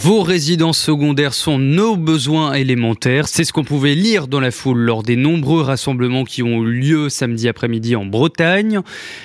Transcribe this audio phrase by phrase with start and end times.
[0.00, 3.26] Vos résidences secondaires sont nos besoins élémentaires.
[3.26, 6.70] C'est ce qu'on pouvait lire dans la foule lors des nombreux rassemblements qui ont eu
[6.70, 8.80] lieu samedi après-midi en Bretagne.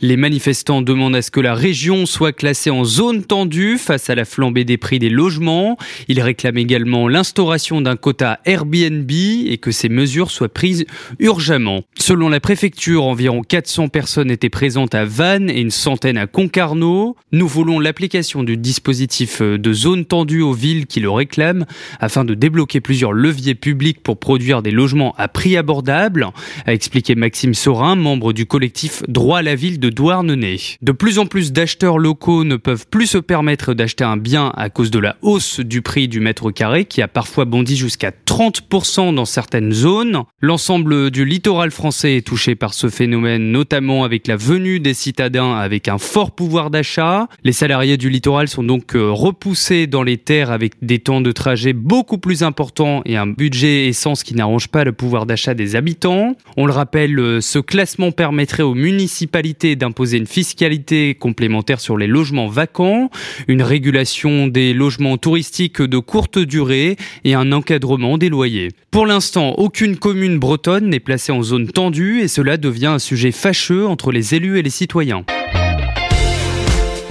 [0.00, 4.14] Les manifestants demandent à ce que la région soit classée en zone tendue face à
[4.14, 5.76] la flambée des prix des logements.
[6.08, 10.86] Ils réclament également l'instauration d'un quota Airbnb et que ces mesures soient prises
[11.18, 11.82] urgemment.
[11.98, 17.16] Selon la préfecture, environ 400 personnes étaient présentes à Vannes et une centaine à Concarneau.
[17.32, 21.66] Nous voulons l'application du dispositif de zone tendue au villes qui le réclament
[22.00, 26.28] afin de débloquer plusieurs leviers publics pour produire des logements à prix abordable,
[26.66, 30.60] a expliqué Maxime Sorin, membre du collectif Droit à la ville de Douarnenez.
[30.82, 34.70] De plus en plus d'acheteurs locaux ne peuvent plus se permettre d'acheter un bien à
[34.70, 39.14] cause de la hausse du prix du mètre carré qui a parfois bondi jusqu'à 30%
[39.14, 40.22] dans certaines zones.
[40.40, 45.54] L'ensemble du littoral français est touché par ce phénomène, notamment avec la venue des citadins
[45.54, 47.28] avec un fort pouvoir d'achat.
[47.42, 51.32] Les salariés du littoral sont donc euh, repoussés dans les terres avec des temps de
[51.32, 55.76] trajet beaucoup plus importants et un budget essence qui n'arrange pas le pouvoir d'achat des
[55.76, 56.36] habitants.
[56.56, 62.06] On le rappelle, euh, ce classement permettrait aux municipalités d'imposer une fiscalité complémentaire sur les
[62.06, 63.10] logements vacants,
[63.48, 68.70] une régulation des logements touristiques de courte durée et un encadrement des loyers.
[68.90, 73.32] Pour l'instant, aucune commune bretonne n'est placée en zone tendue et cela devient un sujet
[73.32, 75.24] fâcheux entre les élus et les citoyens.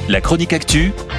[0.09, 0.91] La chronique actu,